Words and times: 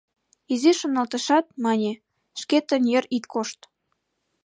—Изиш 0.53 0.77
шоналтышат, 0.81 1.45
мане: 1.63 1.91
«Шкетын 2.39 2.83
йыр 2.91 3.05
ит 3.15 3.25
кошт. 3.33 3.59